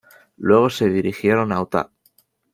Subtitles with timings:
[0.37, 1.91] Luego se dirigieron a Utah.